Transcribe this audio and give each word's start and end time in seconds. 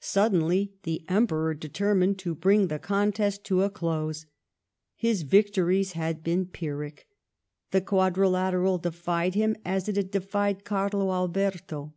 Suddenly 0.00 0.72
the 0.82 1.04
Emperor 1.08 1.54
determined 1.54 2.18
to 2.18 2.34
bring 2.34 2.66
the 2.66 2.80
contest 2.80 3.44
to 3.44 3.62
a 3.62 3.68
dose. 3.70 4.26
His 4.96 5.22
victories 5.22 5.92
had 5.92 6.24
been 6.24 6.46
Pyrrhic; 6.46 7.06
the 7.70 7.80
Quadrilateral 7.80 8.78
defied 8.78 9.36
him 9.36 9.54
as 9.64 9.88
it 9.88 9.94
had 9.94 10.10
defied 10.10 10.64
Oario 10.64 11.12
Alberto. 11.14 11.94